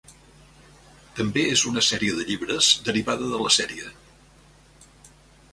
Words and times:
També 1.19 1.43
és 1.57 1.65
una 1.73 1.83
sèrie 1.89 2.17
de 2.21 2.25
llibres 2.31 2.71
derivada 2.89 3.31
de 3.35 3.45
la 3.45 3.55
sèrie. 3.57 3.93